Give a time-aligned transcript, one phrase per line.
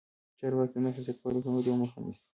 [0.39, 2.23] چارواکي د نرخ د زیاتوالي او کمېدو مخه نیسي.